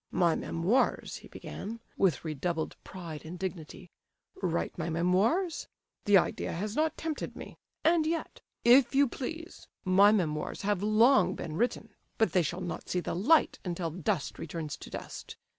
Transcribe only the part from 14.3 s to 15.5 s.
returns to dust.